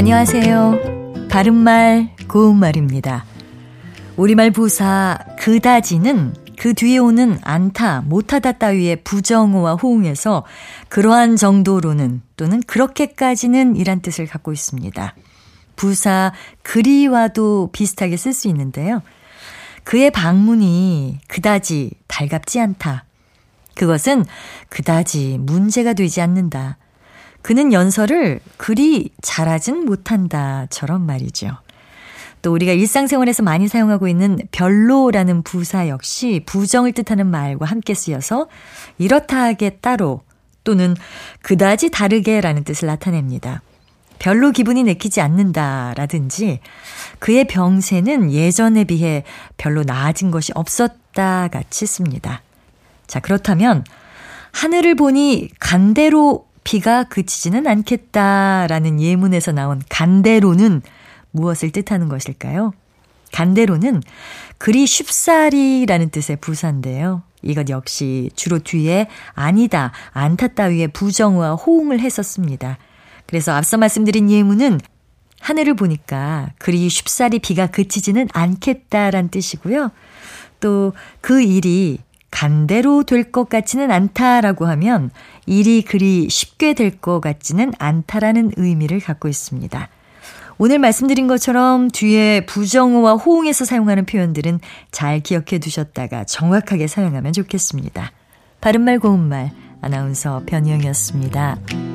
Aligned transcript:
안녕하세요. 0.00 1.28
바른말, 1.28 2.16
고운말입니다. 2.26 3.26
우리말 4.16 4.50
부사 4.50 5.18
그다지는 5.38 6.34
그 6.58 6.72
뒤에 6.72 6.96
오는 6.96 7.38
안타, 7.42 8.00
못하다 8.00 8.52
따위의 8.52 9.04
부정어와 9.04 9.74
호응해서 9.74 10.46
그러한 10.88 11.36
정도로는 11.36 12.22
또는 12.38 12.62
그렇게까지는 12.62 13.76
이란 13.76 14.00
뜻을 14.00 14.26
갖고 14.26 14.54
있습니다. 14.54 15.14
부사 15.76 16.32
그리와도 16.62 17.68
비슷하게 17.70 18.16
쓸 18.16 18.32
수 18.32 18.48
있는데요. 18.48 19.02
그의 19.84 20.10
방문이 20.10 21.18
그다지 21.28 21.90
달갑지 22.06 22.58
않다. 22.58 23.04
그것은 23.74 24.24
그다지 24.70 25.36
문제가 25.40 25.92
되지 25.92 26.22
않는다. 26.22 26.78
그는 27.42 27.72
연설을 27.72 28.40
그리 28.56 29.10
잘하진 29.22 29.84
못한다처럼 29.86 31.06
말이죠. 31.06 31.56
또 32.42 32.52
우리가 32.52 32.72
일상생활에서 32.72 33.42
많이 33.42 33.68
사용하고 33.68 34.08
있는 34.08 34.38
별로라는 34.50 35.42
부사 35.42 35.88
역시 35.88 36.42
부정을 36.46 36.92
뜻하는 36.92 37.26
말과 37.26 37.66
함께 37.66 37.94
쓰여서 37.94 38.48
이렇다 38.98 39.42
하게 39.42 39.70
따로 39.80 40.22
또는 40.64 40.96
그다지 41.42 41.90
다르게라는 41.90 42.64
뜻을 42.64 42.86
나타냅니다. 42.86 43.62
별로 44.18 44.50
기분이 44.50 44.82
내키지 44.82 45.20
않는다라든지 45.22 46.60
그의 47.18 47.46
병세는 47.46 48.32
예전에 48.32 48.84
비해 48.84 49.24
별로 49.56 49.82
나아진 49.82 50.30
것이 50.30 50.52
없었다 50.54 51.48
같이 51.48 51.86
씁니다. 51.86 52.42
자, 53.06 53.20
그렇다면 53.20 53.84
하늘을 54.52 54.94
보니 54.94 55.48
간대로 55.58 56.49
비가 56.64 57.04
그치지는 57.04 57.66
않겠다라는 57.66 59.00
예문에서 59.00 59.52
나온 59.52 59.82
간대로는 59.88 60.82
무엇을 61.32 61.70
뜻하는 61.70 62.08
것일까요? 62.08 62.72
간대로는 63.32 64.02
그리 64.58 64.86
쉽사리라는 64.86 66.10
뜻의 66.10 66.38
부사인데요. 66.40 67.22
이것 67.42 67.70
역시 67.70 68.30
주로 68.34 68.58
뒤에 68.58 69.08
아니다, 69.32 69.92
안타 70.12 70.48
따위의 70.48 70.88
부정어와 70.88 71.54
호응을 71.54 72.00
했었습니다. 72.00 72.78
그래서 73.26 73.52
앞서 73.52 73.76
말씀드린 73.76 74.30
예문은 74.30 74.80
하늘을 75.40 75.74
보니까 75.74 76.50
그리 76.58 76.88
쉽사리 76.88 77.38
비가 77.38 77.66
그치지는 77.68 78.28
않겠다란 78.32 79.30
뜻이고요. 79.30 79.90
또 80.60 80.92
그 81.20 81.42
일이 81.42 81.98
간대로 82.40 83.02
될 83.02 83.30
것 83.30 83.50
같지는 83.50 83.90
않다라고 83.90 84.64
하면 84.66 85.10
일이 85.44 85.82
그리 85.82 86.26
쉽게 86.30 86.72
될 86.72 86.90
것 86.98 87.20
같지는 87.20 87.74
않다라는 87.78 88.52
의미를 88.56 88.98
갖고 88.98 89.28
있습니다. 89.28 89.88
오늘 90.56 90.78
말씀드린 90.78 91.26
것처럼 91.26 91.90
뒤에 91.90 92.46
부정어와 92.46 93.16
호응해서 93.16 93.66
사용하는 93.66 94.06
표현들은 94.06 94.60
잘 94.90 95.20
기억해 95.20 95.58
두셨다가 95.60 96.24
정확하게 96.24 96.86
사용하면 96.86 97.34
좋겠습니다. 97.34 98.10
바른말 98.62 99.00
고운말 99.00 99.50
아나운서 99.82 100.42
변희영이었습니다. 100.46 101.89